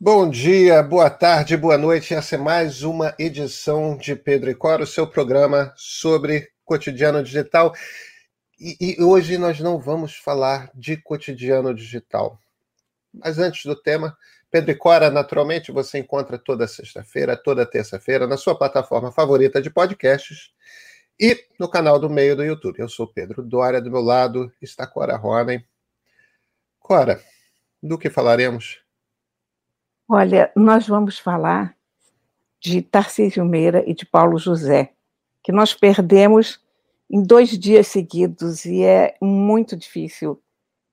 [0.00, 2.14] Bom dia, boa tarde, boa noite.
[2.14, 7.74] Essa é mais uma edição de Pedro e Cora, o seu programa sobre cotidiano digital.
[8.60, 12.38] E, e, hoje nós não vamos falar de cotidiano digital.
[13.12, 14.16] Mas antes do tema,
[14.52, 19.68] Pedro e Cora, naturalmente, você encontra toda sexta-feira, toda terça-feira, na sua plataforma favorita de
[19.68, 20.52] podcasts
[21.18, 22.78] e no canal do meio do YouTube.
[22.78, 25.66] Eu sou Pedro Dória, do meu lado está Cora Ronen.
[26.78, 27.20] Cora,
[27.82, 28.86] do que falaremos?
[30.10, 31.76] Olha, nós vamos falar
[32.58, 34.94] de Tarcísio Meira e de Paulo José,
[35.44, 36.64] que nós perdemos
[37.10, 40.42] em dois dias seguidos e é muito difícil,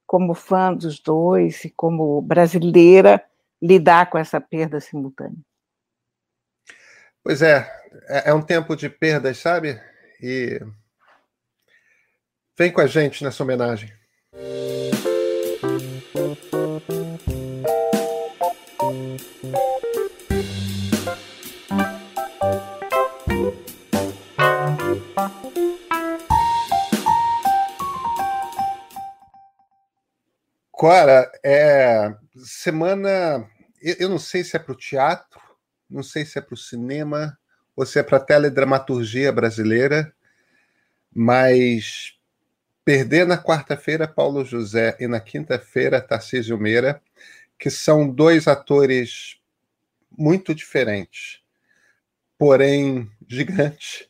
[0.05, 3.23] como fã dos dois e como brasileira,
[3.61, 5.39] lidar com essa perda simultânea.
[7.23, 7.71] Pois é,
[8.09, 9.81] é, é um tempo de perdas, sabe?
[10.21, 10.59] E
[12.57, 13.91] vem com a gente nessa homenagem.
[30.75, 33.49] Cora, é, semana.
[33.81, 35.39] Eu não sei se é para o teatro,
[35.89, 37.37] não sei se é para o cinema,
[37.77, 40.13] ou se é para a teledramaturgia brasileira,
[41.15, 42.17] mas
[42.83, 47.01] perder na quarta-feira Paulo José e na quinta-feira Tarcísio Meira,
[47.57, 49.39] que são dois atores
[50.17, 51.41] muito diferentes,
[52.37, 54.09] porém gigantes.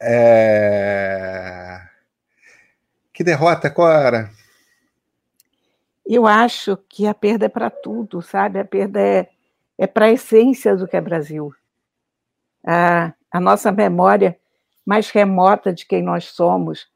[0.00, 1.78] É...
[3.12, 4.43] Que derrota, Cora!
[6.06, 8.58] Eu acho que a perda é para tudo, sabe?
[8.58, 9.28] A perda é,
[9.78, 11.52] é para a essência do que é Brasil.
[12.66, 14.38] A, a nossa memória
[14.84, 16.86] mais remota de quem nós somos.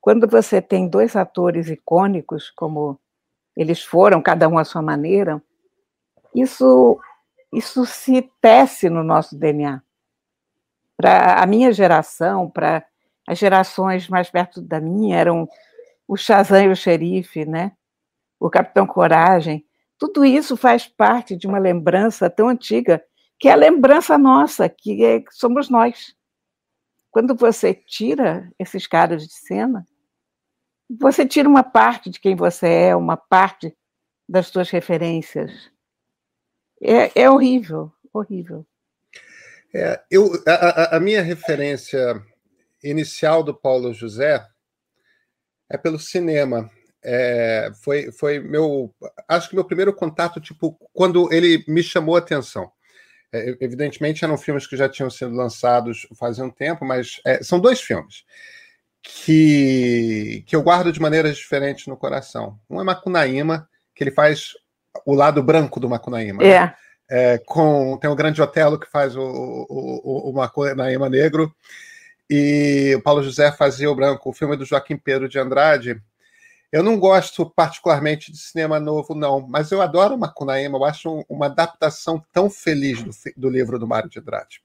[0.00, 2.98] Quando você tem dois atores icônicos, como
[3.56, 5.42] eles foram, cada um à sua maneira,
[6.34, 6.98] isso,
[7.52, 9.82] isso se tece no nosso DNA.
[10.96, 12.84] Para a minha geração, para
[13.26, 15.48] as gerações mais perto da minha, eram
[16.08, 17.72] o Shazam e o Xerife, né?
[18.38, 19.64] O Capitão Coragem,
[19.98, 23.02] tudo isso faz parte de uma lembrança tão antiga,
[23.38, 26.14] que é a lembrança nossa, que é, somos nós.
[27.10, 29.86] Quando você tira esses caras de cena,
[30.90, 33.76] você tira uma parte de quem você é, uma parte
[34.28, 35.70] das suas referências.
[36.82, 38.66] É, é horrível, horrível.
[39.74, 42.22] É, eu, a, a, minha referência
[42.82, 44.46] inicial do Paulo José
[45.68, 46.70] é pelo cinema.
[47.04, 48.94] É, foi, foi meu.
[49.28, 52.72] Acho que meu primeiro contato, tipo, quando ele me chamou a atenção.
[53.30, 57.60] É, evidentemente, eram filmes que já tinham sido lançados fazia um tempo, mas é, são
[57.60, 58.24] dois filmes
[59.02, 62.58] que, que eu guardo de maneiras diferentes no coração.
[62.70, 64.52] Um é Macunaíma, que ele faz
[65.04, 66.42] o lado branco do Macunaíma.
[66.42, 66.48] Né?
[66.48, 66.60] É.
[66.60, 66.74] Né?
[67.10, 71.54] É, com, tem o Grande Otelo, que faz o, o, o, o Macunaíma negro,
[72.30, 74.30] e o Paulo José fazia o branco.
[74.30, 76.00] O filme do Joaquim Pedro de Andrade
[76.74, 81.46] eu não gosto particularmente de cinema novo, não, mas eu adoro Macunaíma, eu acho uma
[81.46, 84.60] adaptação tão feliz do, do livro do Mário de Andrade.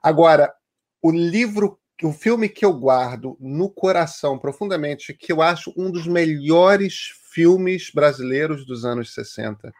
[0.00, 0.54] Agora,
[1.02, 6.06] o livro, o filme que eu guardo no coração profundamente, que eu acho um dos
[6.06, 9.74] melhores filmes brasileiros dos anos 60,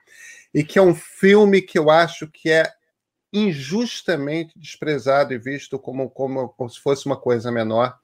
[0.53, 2.69] e que é um filme que eu acho que é
[3.33, 7.97] injustamente desprezado e visto como, como, como se fosse uma coisa menor,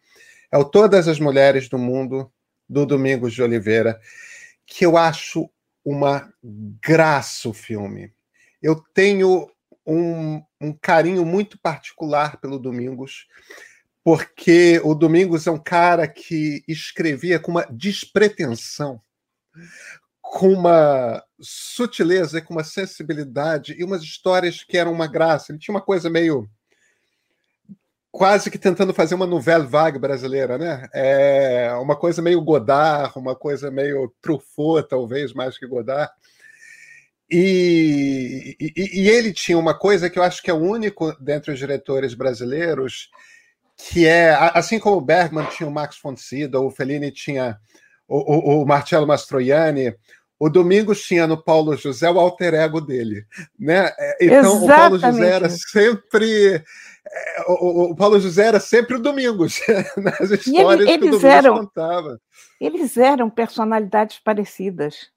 [0.53, 2.33] é o Todas as Mulheres do Mundo,
[2.69, 4.01] do Domingos de Oliveira,
[4.67, 5.49] que eu acho
[5.85, 8.13] uma graça o filme.
[8.61, 9.49] Eu tenho
[9.87, 13.27] um, um carinho muito particular pelo Domingos,
[14.03, 19.01] porque o Domingos é um cara que escrevia com uma despretensão,
[20.21, 25.53] com uma sutileza, com uma sensibilidade e umas histórias que eram uma graça.
[25.53, 26.49] Ele tinha uma coisa meio
[28.17, 30.89] quase que tentando fazer uma novela vague brasileira, né?
[30.95, 36.11] É uma coisa meio Godard, uma coisa meio Truffaut, talvez, mais que Godard.
[37.31, 41.59] E, e, e, ele tinha uma coisa que eu acho que é único dentre os
[41.59, 43.11] diretores brasileiros,
[43.77, 47.59] que é, assim como o Bergman tinha o Max von Sydow, o Fellini tinha
[48.09, 49.95] o, o, o Marcello Mastroianni,
[50.39, 53.27] o Domingos tinha no Paulo José o alter ego dele,
[53.59, 53.93] né?
[53.99, 54.65] É, então Exatamente.
[54.65, 56.65] o Paulo José era sempre
[57.49, 59.61] o, o, Paulo José era sempre o Domingos,
[59.97, 62.21] nas histórias ele, que o Domingos eram, contava.
[62.61, 65.11] Eles eram personalidades parecidas.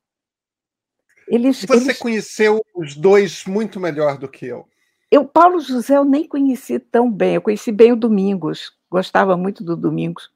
[1.28, 2.00] Eles, Você eles...
[2.00, 4.68] conheceu os dois muito melhor do que eu.
[5.12, 7.36] Eu, Paulo José, eu nem conheci tão bem.
[7.36, 10.32] Eu conheci bem o Domingos, gostava muito do Domingos.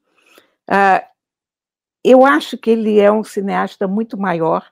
[0.67, 1.07] Ah,
[2.03, 4.71] eu acho que ele é um cineasta muito maior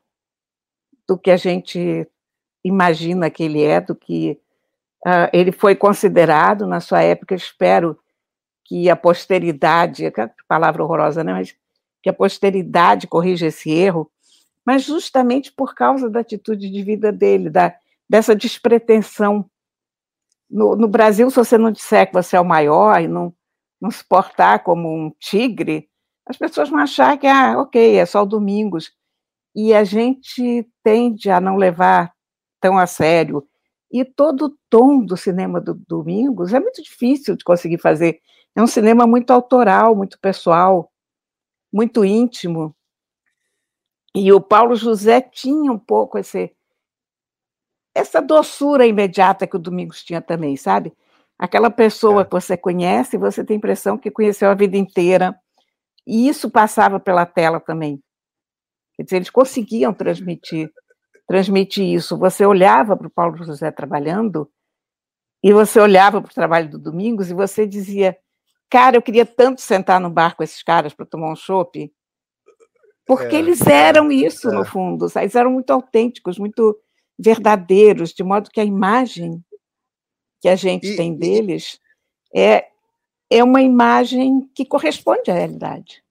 [1.07, 2.07] do que a gente
[2.63, 4.39] imagina que ele é, do que
[5.05, 7.35] uh, ele foi considerado na sua época.
[7.35, 7.97] Espero
[8.65, 10.11] que a posteridade,
[10.47, 11.33] palavra horrorosa, né?
[11.33, 11.55] Mas
[12.01, 14.09] que a posteridade corrija esse erro,
[14.65, 17.75] mas justamente por causa da atitude de vida dele, da,
[18.09, 19.45] dessa despretensão.
[20.49, 23.33] No, no Brasil, se você não disser que você é o maior e não,
[23.79, 25.89] não se portar como um tigre,
[26.25, 28.91] as pessoas vão achar que, ah, ok, é só o Domingos.
[29.55, 32.13] E a gente tende a não levar
[32.59, 33.45] tão a sério.
[33.91, 38.21] E todo o tom do cinema do Domingos é muito difícil de conseguir fazer.
[38.55, 40.91] É um cinema muito autoral, muito pessoal,
[41.71, 42.75] muito íntimo.
[44.15, 46.53] E o Paulo José tinha um pouco esse,
[47.95, 50.93] essa doçura imediata que o Domingos tinha também, sabe?
[51.37, 52.25] Aquela pessoa é.
[52.25, 55.35] que você conhece, você tem a impressão que conheceu a vida inteira,
[56.05, 58.01] e isso passava pela tela também.
[58.95, 60.71] Quer dizer, eles conseguiam transmitir,
[61.31, 62.17] transmitir isso.
[62.17, 64.51] Você olhava para o Paulo José trabalhando,
[65.41, 68.17] e você olhava para o trabalho do Domingos, e você dizia:
[68.69, 71.89] Cara, eu queria tanto sentar no bar com esses caras para tomar um chopp.
[73.05, 74.51] Porque é, eles eram é, isso, é.
[74.51, 75.07] no fundo.
[75.15, 76.77] Eles eram muito autênticos, muito
[77.17, 79.41] verdadeiros, de modo que a imagem
[80.41, 81.79] que a gente e, tem deles
[82.35, 82.67] é,
[83.29, 86.03] é uma imagem que corresponde à realidade.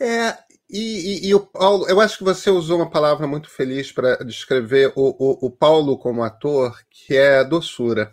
[0.00, 0.36] É,
[0.72, 4.16] e, e, e, o Paulo, eu acho que você usou uma palavra muito feliz para
[4.24, 8.12] descrever o, o, o, Paulo como ator, que é doçura.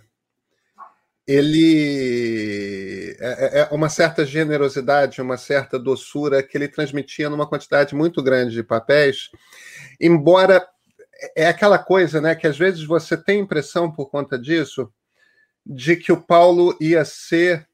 [1.27, 7.93] Ele é, é, é uma certa generosidade, uma certa doçura que ele transmitia numa quantidade
[7.93, 9.29] muito grande de papéis,
[9.99, 10.65] embora
[11.35, 14.91] é aquela coisa, né, que às vezes você tem impressão por conta disso
[15.65, 17.67] de que o Paulo ia ser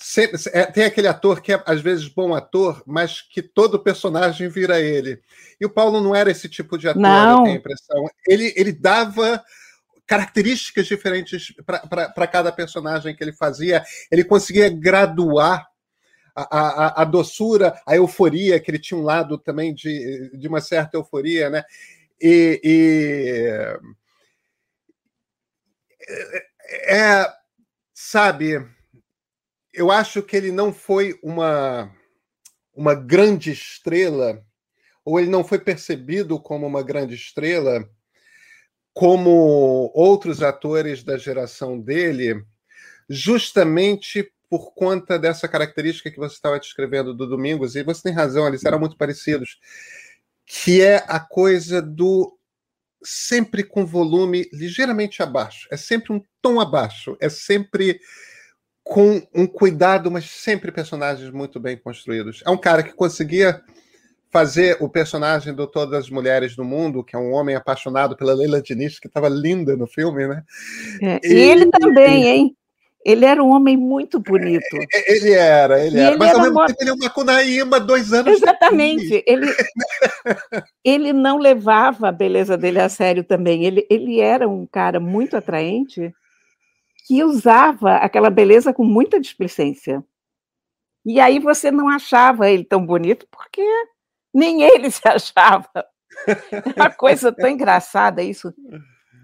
[0.00, 4.48] sempre, é, tem aquele ator que é às vezes bom ator, mas que todo personagem
[4.48, 5.20] vira ele.
[5.60, 7.38] E o Paulo não era esse tipo de ator, não.
[7.38, 8.10] eu tenho a impressão.
[8.26, 9.44] Ele, ele dava
[10.06, 13.84] características diferentes para cada personagem que ele fazia.
[14.10, 15.68] Ele conseguia graduar
[16.34, 20.60] a, a, a, doçura, a euforia, que ele tinha um lado também de, de uma
[20.60, 21.62] certa euforia, né?
[22.20, 23.50] E, e
[26.08, 27.32] é, é,
[27.94, 28.66] sabe,
[29.72, 31.94] eu acho que ele não foi uma,
[32.74, 34.44] uma grande estrela,
[35.04, 37.88] ou ele não foi percebido como uma grande estrela,
[38.92, 42.44] como outros atores da geração dele,
[43.08, 48.48] justamente por conta dessa característica que você estava descrevendo do Domingos, e você tem razão,
[48.48, 49.58] eles eram muito parecidos
[50.52, 52.36] que é a coisa do
[53.04, 58.00] sempre com volume ligeiramente abaixo, é sempre um tom abaixo, é sempre
[58.84, 62.42] com um cuidado, mas sempre personagens muito bem construídos.
[62.46, 63.62] É um cara que conseguia
[64.30, 68.32] fazer o personagem do Todas as Mulheres do Mundo, que é um homem apaixonado pela
[68.32, 70.42] Leila Diniz, que estava linda no filme, né?
[71.02, 72.56] É, e, e ele também, hein?
[73.04, 74.76] Ele era um homem muito bonito.
[74.92, 76.10] É, é, ele era, ele e era.
[76.10, 79.24] Ele Mas ao mesmo tempo ele é uma Cunaíma dois anos Exatamente.
[79.26, 79.46] Ele,
[80.84, 83.64] ele não levava a beleza dele a sério também.
[83.64, 86.12] Ele, ele era um cara muito atraente
[87.10, 90.04] que usava aquela beleza com muita displicência.
[91.04, 93.64] E aí você não achava ele tão bonito porque
[94.32, 95.68] nem ele se achava.
[96.76, 98.54] Uma coisa tão engraçada isso.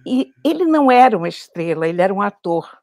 [0.05, 2.77] E ele não era uma estrela, ele era um ator.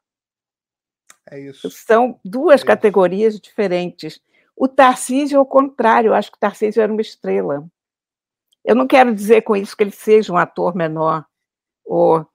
[1.30, 1.70] É isso.
[1.70, 4.22] São duas é categorias diferentes.
[4.56, 7.68] O Tarcísio, ao contrário, eu acho que o Tarcísio era uma estrela.
[8.64, 11.26] Eu não quero dizer com isso que ele seja um ator menor
[11.84, 12.26] ou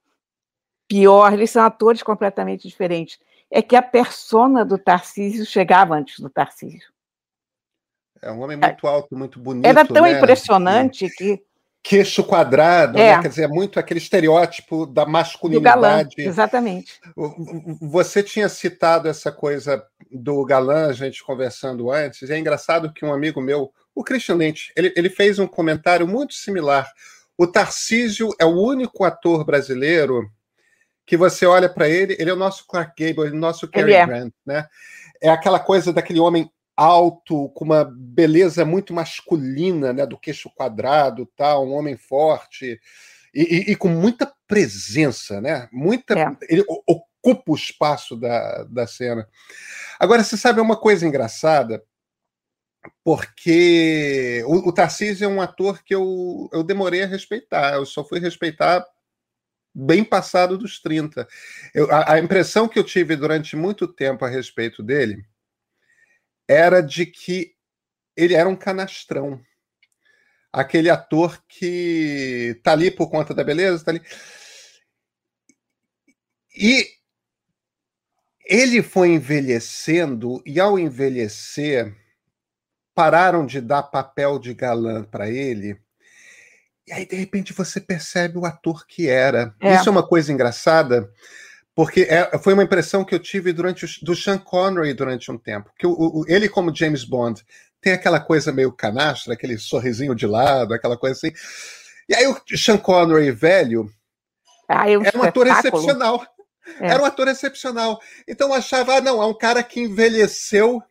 [0.89, 3.19] pior, eles são atores completamente diferentes.
[3.49, 6.91] É que a persona do Tarcísio chegava antes do Tarcísio.
[8.21, 9.65] É um homem muito alto, muito bonito.
[9.65, 10.17] Era tão né?
[10.17, 11.41] impressionante que
[11.81, 13.05] queixo quadrado, né?
[13.05, 13.15] é.
[13.15, 13.21] né?
[13.21, 15.73] quer dizer, é muito aquele estereótipo da masculinidade.
[15.73, 16.99] galã, exatamente.
[17.81, 19.81] Você tinha citado essa coisa
[20.11, 24.35] do galã, a gente conversando antes, e é engraçado que um amigo meu, o Christian
[24.35, 26.91] Lynch, ele, ele fez um comentário muito similar.
[27.37, 30.29] O Tarcísio é o único ator brasileiro
[31.09, 33.67] que você olha para ele, ele é o nosso Clark Gable, ele é o nosso
[33.67, 34.05] Cary é.
[34.05, 34.67] Grant, né?
[35.19, 41.27] É aquela coisa daquele homem alto, com uma beleza muito masculina, né, do queixo quadrado,
[41.35, 42.79] tal, um homem forte
[43.33, 45.67] e, e, e com muita presença, né?
[45.71, 46.37] Muita, é.
[46.47, 49.27] ele ocupa o espaço da, da cena.
[49.99, 51.83] Agora, você sabe uma coisa engraçada,
[53.03, 58.05] porque o, o Tarcísio é um ator que eu, eu demorei a respeitar, eu só
[58.05, 58.85] fui respeitar
[59.73, 61.27] bem passado dos 30.
[61.73, 65.23] Eu, a, a impressão que eu tive durante muito tempo a respeito dele
[66.47, 67.53] era de que
[68.15, 69.41] ele era um canastrão.
[70.51, 74.01] aquele ator que tá ali por conta da beleza, tá ali.
[76.55, 76.87] E
[78.45, 81.95] ele foi envelhecendo, e ao envelhecer,
[82.95, 85.79] pararam de dar papel de galã para ele.
[86.89, 89.53] E aí, de repente, você percebe o ator que era.
[89.61, 89.75] É.
[89.75, 91.07] Isso é uma coisa engraçada,
[91.75, 95.37] porque é, foi uma impressão que eu tive durante o, do Sean Connery durante um
[95.37, 95.71] tempo.
[95.77, 97.45] Que o, o, ele, como James Bond,
[97.79, 101.31] tem aquela coisa meio canastra, aquele sorrisinho de lado, aquela coisa assim.
[102.09, 103.87] E aí o Sean Connery velho
[104.67, 106.25] ah, é um era um ator excepcional.
[106.79, 106.87] É.
[106.87, 107.99] Era um ator excepcional.
[108.27, 110.81] Então eu achava, ah, não, é um cara que envelheceu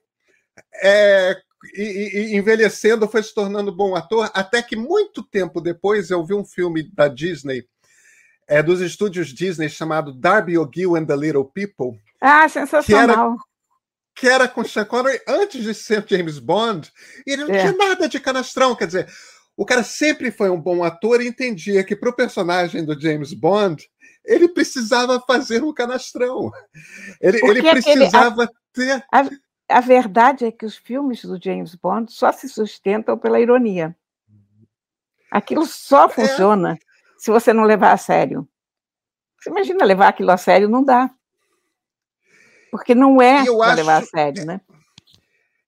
[0.81, 1.37] é,
[1.75, 6.35] e, e, envelhecendo foi se tornando bom ator, até que muito tempo depois eu vi
[6.35, 7.65] um filme da Disney,
[8.47, 12.01] é, dos estúdios Disney, chamado Darby O'Gill and the Little People.
[12.21, 13.37] Ah, sensacional.
[14.15, 16.91] Que era, que era com Sean Connery antes de ser James Bond,
[17.27, 17.61] e ele não é.
[17.61, 18.75] tinha nada de canastrão.
[18.75, 19.09] Quer dizer,
[19.57, 23.33] o cara sempre foi um bom ator e entendia que para o personagem do James
[23.35, 23.85] Bond,
[24.25, 26.51] ele precisava fazer um canastrão.
[27.21, 29.05] Ele, ele precisava a, ter.
[29.69, 33.97] A, verdade é que os filmes do James Bond só se sustentam pela ironia.
[35.31, 36.09] Aquilo só é.
[36.09, 36.79] funciona é.
[37.19, 38.49] se você não levar a sério.
[39.39, 41.11] Você imagina levar aquilo a sério, não dá.
[42.71, 44.61] Porque não é para levar a sério, né?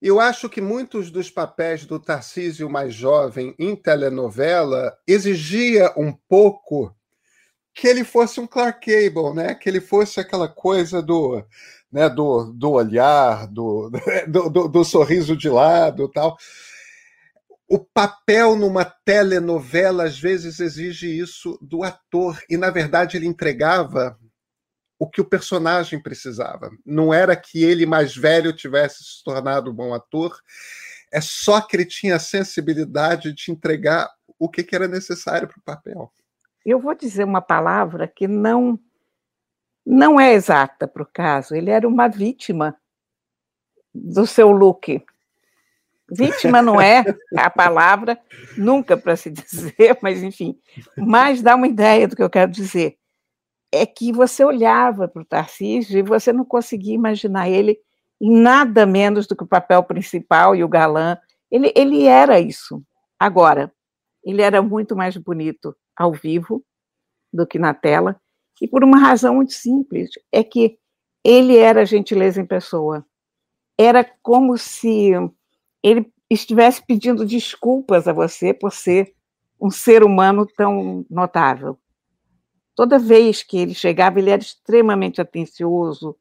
[0.03, 6.95] Eu acho que muitos dos papéis do Tarcísio mais jovem em telenovela exigia um pouco
[7.75, 9.55] que ele fosse um Clark Gable, né?
[9.55, 11.45] Que ele fosse aquela coisa do,
[11.93, 13.91] né, do, do olhar, do,
[14.29, 16.37] do, do, do sorriso de lado, tal.
[17.69, 24.19] O papel numa telenovela às vezes exige isso do ator e na verdade ele entregava
[24.99, 26.71] o que o personagem precisava.
[26.85, 30.37] Não era que ele mais velho tivesse se tornado um bom ator,
[31.13, 35.59] é só que ele tinha a sensibilidade de entregar o que, que era necessário para
[35.59, 36.13] o papel.
[36.65, 38.79] Eu vou dizer uma palavra que não
[39.85, 41.55] não é exata para o caso.
[41.55, 42.77] Ele era uma vítima
[43.95, 45.03] do seu look.
[46.11, 47.05] Vítima não é
[47.37, 48.19] a palavra,
[48.57, 50.59] nunca para se dizer, mas enfim,
[50.97, 52.99] mas dá uma ideia do que eu quero dizer
[53.73, 57.79] é que você olhava para o Tarcísio e você não conseguia imaginar ele
[58.21, 61.17] em nada menos do que o papel principal e o galã.
[61.51, 62.83] Ele, ele era isso.
[63.19, 63.73] Agora,
[64.25, 66.65] ele era muito mais bonito ao vivo
[67.33, 68.21] do que na tela,
[68.61, 70.79] e por uma razão muito simples, é que
[71.25, 73.05] ele era gentileza em pessoa.
[73.79, 75.13] Era como se
[75.83, 79.15] ele estivesse pedindo desculpas a você por ser
[79.61, 81.79] um ser humano tão notável.
[82.75, 86.17] Toda vez que ele chegava, ele era extremamente atencioso,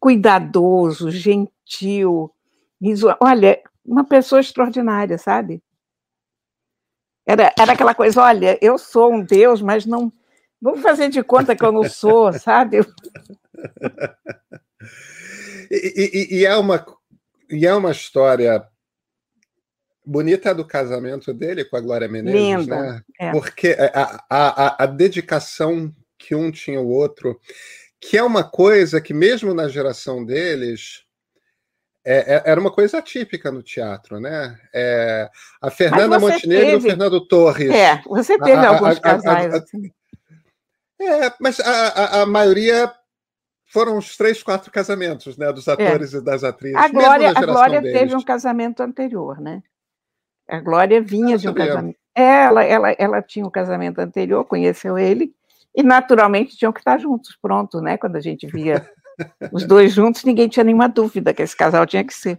[0.00, 2.32] cuidadoso, gentil.
[3.20, 5.62] Olha, uma pessoa extraordinária, sabe?
[7.26, 10.12] Era, era aquela coisa, olha, eu sou um Deus, mas não.
[10.60, 12.80] Vamos fazer de conta que eu não sou, sabe?
[15.70, 16.84] e, e, e, é uma,
[17.50, 18.66] e é uma história
[20.04, 23.02] bonita do casamento dele com a Glória Menezes, Linda, né?
[23.18, 23.30] É.
[23.30, 27.40] Porque a, a, a, dedicação que um tinha o outro,
[28.00, 31.04] que é uma coisa que mesmo na geração deles
[32.04, 34.58] é, é, era uma coisa atípica no teatro, né?
[34.74, 35.28] É,
[35.60, 36.72] a Fernanda Montenegro teve...
[36.72, 37.70] e o Fernando Torres.
[37.70, 39.54] É, você teve a, alguns casais.
[39.54, 39.92] Assim.
[41.00, 42.92] É, mas a, a, maioria
[43.66, 45.50] foram os três, quatro casamentos, né?
[45.50, 45.72] Dos é.
[45.72, 46.76] atores e das atrizes.
[46.76, 49.62] A Glória, a Glória teve um casamento anterior, né?
[50.46, 51.98] A Glória vinha de um casamento.
[52.14, 55.32] Ela, ela, ela tinha um casamento anterior, conheceu ele,
[55.74, 57.96] e naturalmente tinham que estar juntos, pronto, né?
[57.96, 58.86] Quando a gente via
[59.52, 62.38] os dois juntos, ninguém tinha nenhuma dúvida que esse casal tinha que ser.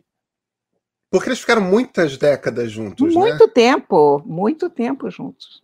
[1.10, 3.52] Porque eles ficaram muitas décadas juntos, Muito né?
[3.54, 5.62] tempo, muito tempo juntos.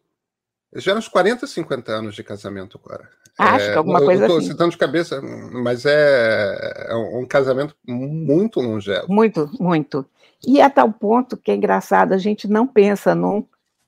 [0.72, 3.10] Eles já uns 40, 50 anos de casamento agora.
[3.38, 4.48] Acho é, que alguma coisa eu tô assim.
[4.48, 9.06] citando de cabeça, mas é, é um casamento muito longevo.
[9.08, 10.06] Muito, muito.
[10.46, 13.46] E a tal ponto que é engraçado, a gente não pensa num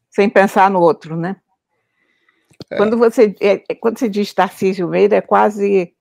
[0.09, 1.35] sem pensar no outro, né?
[2.69, 2.77] É.
[2.77, 5.93] Quando, você, é, é, quando você diz Tarcísio Meira, é quase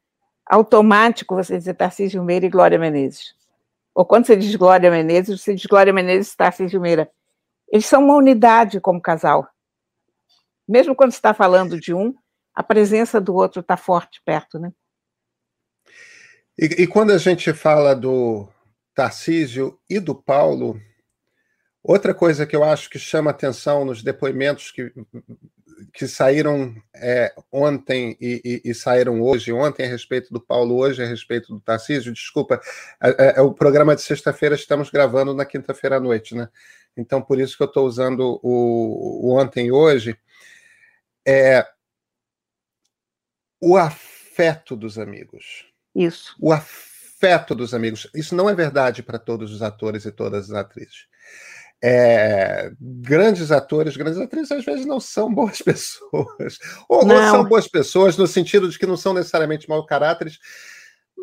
[0.47, 3.35] automático você dizer Tarcísio Meira e Glória Menezes.
[3.95, 7.11] Ou quando você diz Glória Menezes, você diz Glória Menezes e Tarcísio Meira.
[7.71, 9.49] Eles são uma unidade como casal.
[10.69, 12.15] Mesmo quando está falando de um,
[12.55, 14.73] a presença do outro está forte perto, né?
[16.59, 18.49] E, e quando a gente fala do
[18.95, 20.81] Tarcísio e do Paulo,
[21.83, 24.93] outra coisa que eu acho que chama atenção nos depoimentos que
[25.93, 31.03] que saíram é, ontem e, e, e, saíram hoje, ontem a respeito do Paulo, hoje
[31.03, 32.61] a respeito do Tarcísio, desculpa,
[33.03, 36.49] é, é o programa de sexta-feira estamos gravando na quinta-feira à noite, né?
[36.97, 40.19] Então, por isso que eu estou usando o, o, ontem e hoje.
[41.31, 41.67] É,
[43.61, 45.67] o afeto dos amigos.
[45.95, 46.35] Isso.
[46.41, 48.09] O afeto dos amigos.
[48.15, 51.07] Isso não é verdade para todos os atores e todas as atrizes.
[51.85, 56.59] É, grandes atores, grandes atrizes, às vezes não são boas pessoas.
[56.89, 60.39] Ou, ou, são boas pessoas no sentido de que não são necessariamente mau caráteres,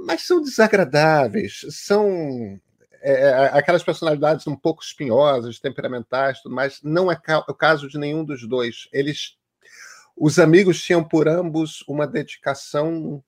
[0.06, 2.60] mas são desagradáveis, são
[3.02, 6.80] é, é aquelas personalidades um pouco espinhosas, temperamentais, tudo mais.
[6.84, 8.90] Não é o caso de nenhum dos dois.
[8.92, 9.38] Eles,
[10.16, 13.24] os amigos tinham por ambos uma dedicação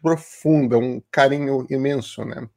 [0.00, 2.48] profunda, um carinho imenso, né?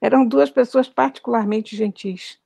[0.00, 2.40] Eram duas pessoas particularmente gentis.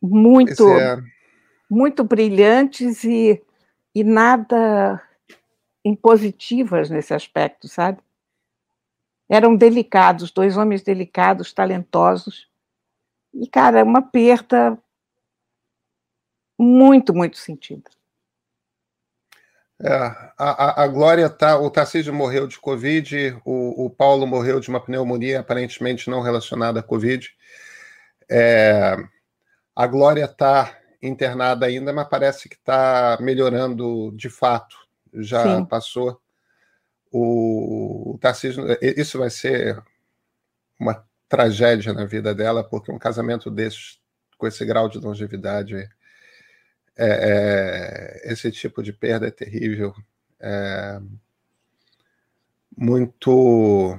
[0.00, 1.02] muito, é.
[1.70, 3.42] muito brilhantes e,
[3.94, 5.02] e nada
[5.84, 7.98] impositivas nesse aspecto, sabe?
[9.28, 12.48] Eram delicados, dois homens delicados, talentosos.
[13.34, 14.78] E, cara, uma perda
[16.58, 17.90] muito, muito sentida.
[19.80, 19.92] É,
[20.36, 24.80] a, a, Glória tá, o Tarcísio morreu de Covid, o, o Paulo morreu de uma
[24.80, 27.30] pneumonia aparentemente não relacionada à Covid.
[28.28, 28.96] É,
[29.76, 34.76] a Glória está internada ainda, mas parece que está melhorando de fato.
[35.14, 35.64] Já Sim.
[35.64, 36.20] passou.
[37.10, 39.80] O, o Tarcísio, isso vai ser
[40.78, 43.98] uma tragédia na vida dela, porque um casamento desse,
[44.36, 45.88] com esse grau de longevidade,
[46.98, 49.94] é, é, esse tipo de perda é terrível.
[50.40, 51.00] É,
[52.76, 53.98] muito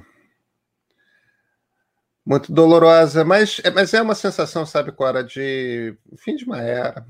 [2.24, 7.04] muito dolorosa, mas, é, mas é uma sensação, sabe, Cora, de fim de uma era.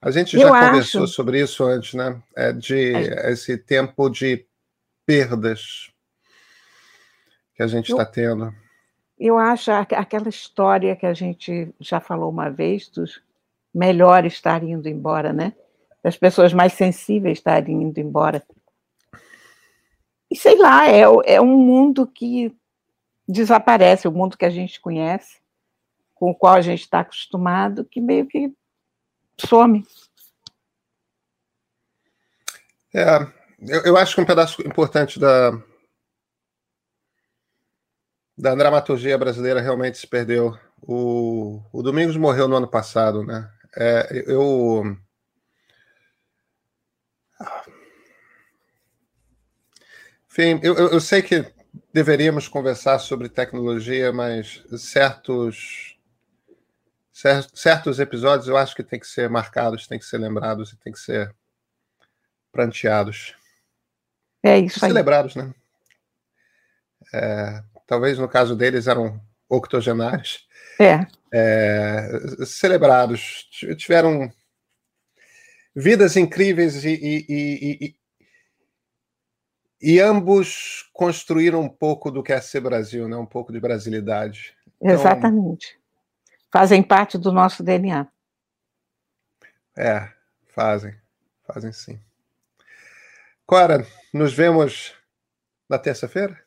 [0.00, 1.12] A gente já Eu conversou acho.
[1.14, 2.22] sobre isso antes, né?
[2.36, 3.32] É de é.
[3.32, 4.46] esse tempo de
[5.04, 5.90] perdas
[7.54, 8.54] que a gente está tendo.
[9.18, 13.20] Eu acho aquela história que a gente já falou uma vez dos
[13.74, 15.54] melhores estarem indo embora, né?
[16.02, 18.42] Das pessoas mais sensíveis estarem indo embora.
[20.30, 22.54] E sei lá, é, é um mundo que
[23.28, 25.40] desaparece o mundo que a gente conhece,
[26.14, 28.52] com o qual a gente está acostumado, que meio que
[29.38, 29.84] some.
[32.94, 33.04] É,
[33.60, 35.52] eu, eu acho que um pedaço importante da,
[38.36, 40.56] da dramaturgia brasileira realmente se perdeu.
[40.82, 43.50] O, o Domingos morreu no ano passado, né?
[43.76, 44.96] É, eu.
[50.30, 51.44] Enfim, eu, eu sei que
[51.92, 55.96] deveríamos conversar sobre tecnologia, mas certos
[57.12, 60.90] certos episódios eu acho que tem que ser marcados, tem que ser lembrados e tem
[60.92, 61.34] que ser
[62.50, 63.36] pranteados.
[64.42, 64.90] É isso aí.
[64.90, 65.52] Celebrados, né?
[67.12, 70.46] É, talvez no caso deles eram octogenários.
[70.78, 71.06] É.
[71.32, 72.08] é.
[72.46, 73.48] Celebrados.
[73.76, 74.32] Tiveram
[75.74, 77.96] vidas incríveis e, e, e,
[79.80, 83.16] e ambos construíram um pouco do que é ser Brasil, né?
[83.16, 84.54] um pouco de brasilidade.
[84.80, 85.78] Então, Exatamente.
[86.52, 88.06] Fazem parte do nosso DNA.
[89.76, 90.08] É,
[90.48, 90.94] fazem.
[91.46, 92.00] Fazem sim.
[93.46, 94.94] Cora, nos vemos
[95.68, 96.40] na terça-feira?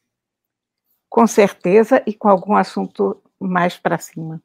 [1.13, 4.41] com certeza e com algum assunto mais para cima.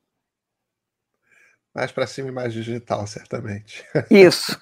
[1.74, 3.86] Mais para cima e mais digital, certamente.
[4.10, 4.60] Isso.